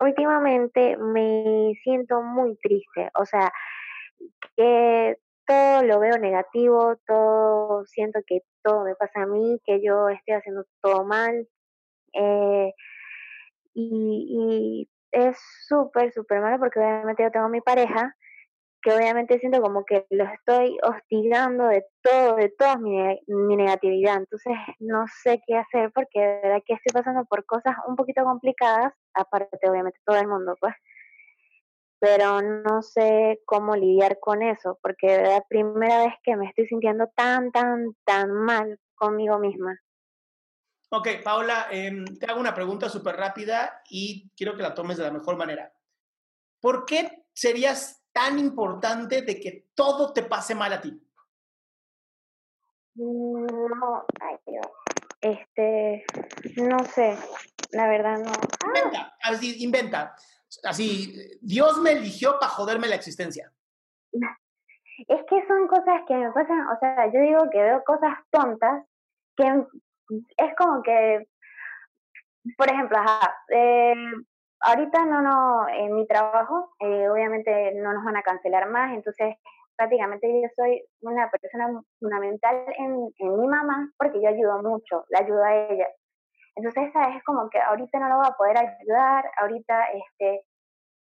últimamente 0.00 0.96
me 0.96 1.72
siento 1.82 2.22
muy 2.22 2.56
triste, 2.56 3.10
o 3.14 3.24
sea, 3.24 3.52
que 4.56 5.16
todo 5.46 5.82
lo 5.82 5.98
veo 6.00 6.18
negativo, 6.18 6.96
todo 7.06 7.84
siento 7.86 8.20
que 8.26 8.40
todo 8.62 8.84
me 8.84 8.94
pasa 8.94 9.22
a 9.22 9.26
mí, 9.26 9.60
que 9.64 9.82
yo 9.82 10.08
estoy 10.08 10.34
haciendo 10.34 10.64
todo 10.82 11.04
mal. 11.04 11.48
Eh, 12.12 12.72
y, 13.74 14.86
y 14.86 14.90
es 15.10 15.38
súper, 15.66 16.12
súper 16.12 16.40
malo 16.40 16.58
porque 16.58 16.80
obviamente 16.80 17.22
yo 17.22 17.30
tengo 17.30 17.48
mi 17.48 17.60
pareja 17.60 18.14
que 18.82 18.92
obviamente 18.92 19.38
siento 19.38 19.60
como 19.60 19.84
que 19.84 20.06
lo 20.10 20.24
estoy 20.24 20.78
hostigando 20.82 21.66
de 21.66 21.84
todo, 22.02 22.36
de 22.36 22.48
toda 22.50 22.76
mi, 22.76 22.96
mi, 23.26 23.56
negatividad. 23.56 24.16
Entonces 24.16 24.54
no 24.78 25.04
sé 25.22 25.42
qué 25.46 25.56
hacer 25.56 25.90
porque 25.92 26.20
de 26.20 26.40
verdad 26.42 26.62
que 26.64 26.74
estoy 26.74 26.92
pasando 26.92 27.24
por 27.24 27.44
cosas 27.44 27.74
un 27.86 27.96
poquito 27.96 28.22
complicadas, 28.24 28.92
aparte 29.14 29.68
obviamente 29.68 29.98
todo 30.04 30.18
el 30.18 30.28
mundo, 30.28 30.54
pues. 30.60 30.74
Pero 32.00 32.40
no 32.40 32.82
sé 32.82 33.40
cómo 33.44 33.74
lidiar 33.74 34.20
con 34.20 34.42
eso, 34.42 34.78
porque 34.82 35.08
de 35.08 35.18
verdad 35.18 35.44
primera 35.48 36.04
vez 36.04 36.14
que 36.22 36.36
me 36.36 36.46
estoy 36.46 36.68
sintiendo 36.68 37.08
tan, 37.16 37.50
tan, 37.50 37.96
tan 38.04 38.30
mal 38.32 38.78
conmigo 38.94 39.38
misma. 39.40 39.76
Ok, 40.90 41.08
Paula, 41.24 41.66
eh, 41.70 42.04
te 42.18 42.26
hago 42.26 42.40
una 42.40 42.54
pregunta 42.54 42.88
súper 42.88 43.16
rápida 43.16 43.82
y 43.90 44.30
quiero 44.36 44.56
que 44.56 44.62
la 44.62 44.74
tomes 44.74 44.96
de 44.96 45.04
la 45.04 45.10
mejor 45.10 45.36
manera. 45.36 45.72
¿Por 46.60 46.86
qué 46.86 47.26
serías 47.34 48.02
tan 48.18 48.36
importante 48.40 49.22
de 49.22 49.38
que 49.38 49.68
todo 49.76 50.12
te 50.12 50.24
pase 50.24 50.52
mal 50.52 50.72
a 50.72 50.80
ti? 50.80 51.00
No, 52.96 54.04
ay, 54.20 54.36
Dios. 54.44 54.66
Este, 55.20 56.04
no 56.56 56.78
sé, 56.80 57.16
la 57.70 57.86
verdad 57.86 58.18
no. 58.18 58.32
Inventa, 58.66 59.16
así, 59.22 59.62
inventa. 59.62 60.16
Así, 60.64 61.38
Dios 61.40 61.78
me 61.78 61.92
eligió 61.92 62.40
para 62.40 62.50
joderme 62.50 62.88
la 62.88 62.96
existencia. 62.96 63.52
Es 64.10 65.20
que 65.30 65.46
son 65.46 65.68
cosas 65.68 66.02
que 66.08 66.14
me 66.14 66.32
pasan, 66.32 66.66
o 66.66 66.78
sea, 66.80 67.12
yo 67.12 67.20
digo 67.20 67.50
que 67.52 67.58
veo 67.58 67.84
cosas 67.84 68.18
tontas 68.30 68.84
que 69.36 69.44
es 70.38 70.54
como 70.56 70.82
que, 70.82 71.28
por 72.56 72.68
ejemplo, 72.68 72.98
ajá, 72.98 73.32
eh, 73.54 73.94
ahorita 74.60 75.04
no, 75.04 75.22
no, 75.22 75.68
en 75.68 75.94
mi 75.94 76.06
trabajo, 76.06 76.70
eh, 76.80 77.08
obviamente 77.08 77.72
no 77.74 77.92
nos 77.92 78.04
van 78.04 78.16
a 78.16 78.22
cancelar 78.22 78.68
más, 78.68 78.92
entonces 78.94 79.36
prácticamente 79.76 80.26
yo 80.42 80.48
soy 80.56 80.84
una 81.02 81.30
persona 81.30 81.80
fundamental 82.00 82.64
en, 82.76 83.10
en 83.18 83.40
mi 83.40 83.46
mamá 83.46 83.90
porque 83.96 84.20
yo 84.20 84.28
ayudo 84.28 84.62
mucho, 84.62 85.04
la 85.10 85.20
ayudo 85.20 85.42
a 85.44 85.54
ella. 85.54 85.86
Entonces, 86.56 86.88
esa 86.88 87.16
es 87.16 87.22
como 87.22 87.48
que 87.50 87.60
ahorita 87.60 88.00
no 88.00 88.08
lo 88.08 88.16
voy 88.16 88.26
a 88.26 88.36
poder 88.36 88.58
ayudar, 88.58 89.24
ahorita 89.40 89.84
este, 89.94 90.42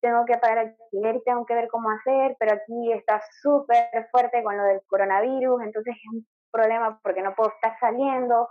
tengo 0.00 0.24
que 0.24 0.36
pagar 0.38 0.58
alquiler 0.58 1.16
y 1.16 1.22
tengo 1.22 1.46
que 1.46 1.54
ver 1.54 1.68
cómo 1.68 1.88
hacer, 1.90 2.36
pero 2.40 2.54
aquí 2.54 2.92
está 2.92 3.20
súper 3.42 4.08
fuerte 4.10 4.42
con 4.42 4.56
lo 4.56 4.64
del 4.64 4.80
coronavirus, 4.88 5.62
entonces 5.62 5.94
es 5.94 6.12
un 6.12 6.26
problema 6.50 6.98
porque 7.00 7.22
no 7.22 7.34
puedo 7.36 7.50
estar 7.50 7.78
saliendo. 7.78 8.48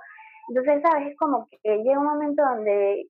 Entonces, 0.47 0.81
¿sabes? 0.83 1.11
Es 1.11 1.17
como 1.17 1.47
que 1.49 1.77
llega 1.83 1.99
un 1.99 2.05
momento 2.05 2.43
donde 2.43 3.09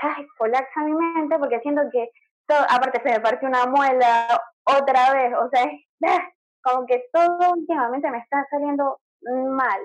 ay, 0.00 0.26
colapsa 0.38 0.80
mi 0.80 0.92
mente 0.92 1.38
porque 1.38 1.60
siento 1.60 1.82
que 1.92 2.10
todo, 2.46 2.60
aparte 2.68 3.00
se 3.02 3.10
me 3.10 3.20
partió 3.20 3.48
una 3.48 3.66
muela 3.66 4.40
otra 4.64 5.12
vez, 5.12 5.32
o 5.34 5.48
sea, 5.50 5.64
es, 5.64 6.20
como 6.62 6.86
que 6.86 7.04
todo 7.12 7.52
últimamente 7.52 8.10
me 8.10 8.18
está 8.18 8.46
saliendo 8.50 9.00
mal. 9.22 9.80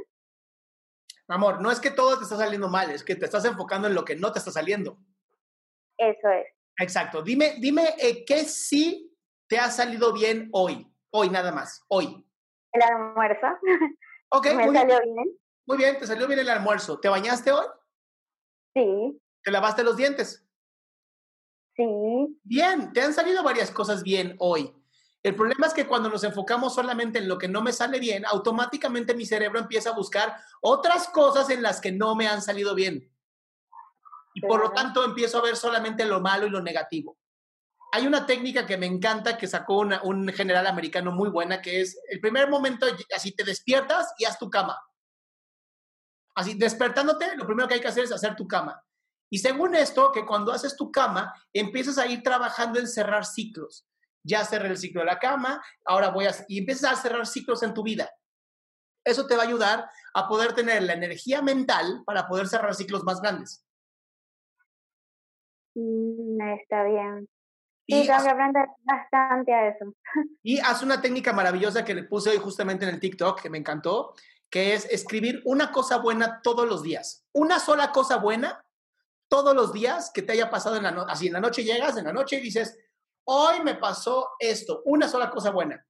Amor, 1.27 1.61
no 1.61 1.69
es 1.69 1.79
que 1.79 1.91
todo 1.91 2.17
te 2.17 2.23
está 2.23 2.37
saliendo 2.37 2.69
mal, 2.69 2.89
es 2.89 3.03
que 3.03 3.15
te 3.15 3.25
estás 3.25 3.45
enfocando 3.45 3.87
en 3.87 3.93
lo 3.93 4.03
que 4.03 4.15
no 4.15 4.31
te 4.31 4.39
está 4.39 4.51
saliendo. 4.51 4.97
Eso 5.97 6.29
es. 6.29 6.47
Exacto. 6.79 7.21
Dime, 7.21 7.55
dime 7.59 7.95
eh, 7.99 8.23
qué 8.25 8.45
sí 8.45 9.15
te 9.47 9.59
ha 9.59 9.69
salido 9.69 10.13
bien 10.13 10.49
hoy, 10.53 10.91
hoy 11.11 11.29
nada 11.29 11.51
más, 11.51 11.83
hoy. 11.89 12.25
El 12.71 12.81
almuerzo. 12.81 13.47
Ok. 14.29 14.45
me 14.55 14.65
muy 14.65 14.75
salió 14.75 14.99
bien. 15.01 15.15
bien. 15.15 15.39
Muy 15.65 15.77
bien, 15.77 15.99
te 15.99 16.07
salió 16.07 16.25
bien 16.27 16.39
el 16.39 16.49
almuerzo. 16.49 16.99
¿Te 16.99 17.09
bañaste 17.09 17.51
hoy? 17.51 17.65
Sí. 18.73 19.21
¿Te 19.43 19.51
lavaste 19.51 19.83
los 19.83 19.97
dientes? 19.97 20.45
Sí. 21.75 22.39
Bien, 22.43 22.91
te 22.93 23.01
han 23.01 23.13
salido 23.13 23.43
varias 23.43 23.71
cosas 23.71 24.03
bien 24.03 24.35
hoy. 24.39 24.73
El 25.21 25.35
problema 25.35 25.67
es 25.67 25.73
que 25.73 25.87
cuando 25.87 26.09
nos 26.09 26.23
enfocamos 26.23 26.73
solamente 26.73 27.19
en 27.19 27.27
lo 27.27 27.37
que 27.37 27.49
no 27.49 27.61
me 27.61 27.73
sale 27.73 27.99
bien, 27.99 28.25
automáticamente 28.25 29.13
mi 29.13 29.25
cerebro 29.25 29.59
empieza 29.59 29.89
a 29.89 29.95
buscar 29.95 30.37
otras 30.61 31.09
cosas 31.09 31.49
en 31.49 31.61
las 31.61 31.81
que 31.81 31.91
no 31.91 32.15
me 32.15 32.27
han 32.27 32.41
salido 32.41 32.73
bien. 32.73 33.11
Y 34.33 34.41
por 34.41 34.61
lo 34.61 34.71
tanto 34.71 35.03
empiezo 35.03 35.39
a 35.39 35.41
ver 35.41 35.57
solamente 35.57 36.05
lo 36.05 36.21
malo 36.21 36.47
y 36.47 36.49
lo 36.49 36.61
negativo. 36.61 37.17
Hay 37.91 38.07
una 38.07 38.25
técnica 38.25 38.65
que 38.65 38.77
me 38.77 38.85
encanta 38.85 39.37
que 39.37 39.47
sacó 39.47 39.79
un 39.79 40.29
general 40.29 40.67
americano 40.67 41.11
muy 41.11 41.29
buena, 41.29 41.61
que 41.61 41.81
es 41.81 41.99
el 42.09 42.21
primer 42.21 42.49
momento, 42.49 42.85
así 43.13 43.31
te 43.33 43.43
despiertas 43.43 44.13
y 44.17 44.25
haz 44.25 44.37
tu 44.37 44.49
cama. 44.49 44.79
Así, 46.35 46.53
despertándote, 46.53 47.35
lo 47.35 47.45
primero 47.45 47.67
que 47.67 47.73
hay 47.73 47.81
que 47.81 47.87
hacer 47.87 48.05
es 48.05 48.11
hacer 48.11 48.35
tu 48.35 48.47
cama. 48.47 48.81
Y 49.29 49.39
según 49.39 49.75
esto, 49.75 50.11
que 50.11 50.25
cuando 50.25 50.51
haces 50.51 50.75
tu 50.75 50.91
cama, 50.91 51.33
empiezas 51.53 51.97
a 51.97 52.07
ir 52.07 52.23
trabajando 52.23 52.79
en 52.79 52.87
cerrar 52.87 53.25
ciclos. 53.25 53.87
Ya 54.23 54.43
cerré 54.43 54.69
el 54.69 54.77
ciclo 54.77 55.01
de 55.01 55.07
la 55.07 55.19
cama, 55.19 55.63
ahora 55.85 56.09
voy 56.09 56.25
a... 56.25 56.31
Y 56.47 56.59
empiezas 56.59 56.91
a 56.91 57.01
cerrar 57.01 57.25
ciclos 57.27 57.63
en 57.63 57.73
tu 57.73 57.83
vida. 57.83 58.09
Eso 59.05 59.27
te 59.27 59.35
va 59.35 59.43
a 59.43 59.45
ayudar 59.45 59.89
a 60.13 60.27
poder 60.27 60.53
tener 60.53 60.83
la 60.83 60.93
energía 60.93 61.41
mental 61.41 62.03
para 62.05 62.27
poder 62.27 62.47
cerrar 62.47 62.75
ciclos 62.75 63.03
más 63.03 63.21
grandes. 63.21 63.65
Mm, 65.75 66.41
está 66.59 66.83
bien. 66.83 67.27
Sí, 67.87 68.05
tengo 68.05 68.23
que 68.23 68.29
aprender 68.29 68.65
bastante 68.83 69.53
a 69.53 69.69
eso. 69.69 69.93
Y 70.43 70.59
haz 70.59 70.83
una 70.83 71.01
técnica 71.01 71.33
maravillosa 71.33 71.85
que 71.85 71.95
le 71.95 72.03
puse 72.03 72.29
hoy 72.29 72.37
justamente 72.37 72.85
en 72.85 72.93
el 72.93 72.99
TikTok, 72.99 73.41
que 73.41 73.49
me 73.49 73.57
encantó, 73.57 74.13
que 74.49 74.73
es 74.73 74.85
escribir 74.85 75.41
una 75.45 75.71
cosa 75.71 75.97
buena 75.97 76.41
todos 76.41 76.67
los 76.67 76.83
días. 76.83 77.25
Una 77.33 77.59
sola 77.59 77.91
cosa 77.91 78.17
buena 78.17 78.63
todos 79.29 79.55
los 79.55 79.71
días 79.71 80.11
que 80.13 80.21
te 80.21 80.33
haya 80.33 80.49
pasado 80.49 80.75
en 80.75 80.83
la 80.83 80.91
noche. 80.91 81.11
Así 81.11 81.27
en 81.27 81.33
la 81.33 81.39
noche 81.39 81.63
llegas, 81.63 81.95
en 81.97 82.05
la 82.05 82.13
noche 82.13 82.37
y 82.37 82.41
dices, 82.41 82.77
hoy 83.25 83.61
me 83.63 83.75
pasó 83.75 84.31
esto, 84.39 84.81
una 84.85 85.07
sola 85.07 85.29
cosa 85.29 85.51
buena. 85.51 85.85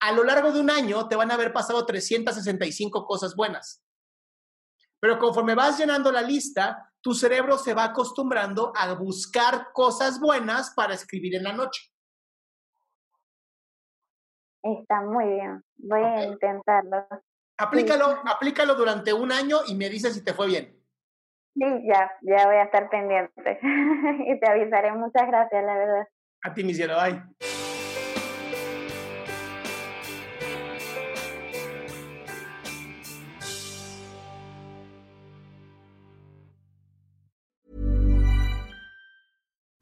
A 0.00 0.12
lo 0.12 0.24
largo 0.24 0.50
de 0.50 0.60
un 0.60 0.70
año 0.70 1.06
te 1.06 1.14
van 1.14 1.30
a 1.30 1.34
haber 1.34 1.52
pasado 1.52 1.84
365 1.84 3.06
cosas 3.06 3.36
buenas. 3.36 3.84
Pero 4.98 5.18
conforme 5.18 5.54
vas 5.54 5.78
llenando 5.78 6.10
la 6.10 6.22
lista, 6.22 6.90
tu 7.00 7.14
cerebro 7.14 7.58
se 7.58 7.74
va 7.74 7.84
acostumbrando 7.84 8.72
a 8.76 8.92
buscar 8.94 9.72
cosas 9.72 10.18
buenas 10.18 10.72
para 10.74 10.94
escribir 10.94 11.36
en 11.36 11.44
la 11.44 11.52
noche. 11.52 11.90
Está 14.62 15.00
muy 15.02 15.26
bien. 15.26 15.64
Voy 15.76 16.02
a 16.02 16.24
intentarlo. 16.24 17.06
Aplícalo, 17.58 18.22
aplícalo 18.26 18.74
durante 18.74 19.12
un 19.12 19.32
año 19.32 19.60
y 19.66 19.74
me 19.74 19.88
dices 19.88 20.14
si 20.14 20.24
te 20.24 20.34
fue 20.34 20.46
bien. 20.46 20.79
Sí, 21.54 21.64
ya, 21.86 22.10
ya 22.22 22.46
voy 22.46 22.56
a 22.56 22.64
estar 22.64 22.88
pendiente. 22.88 23.58
y 24.26 24.40
te 24.40 24.50
avisaré. 24.50 24.92
Muchas 24.92 25.26
gracias, 25.26 25.64
la 25.64 25.76
verdad. 25.76 26.06
A 26.42 26.54
ti, 26.54 26.64
mi 26.64 26.74
cielo. 26.74 26.94
Bye. 27.00 27.49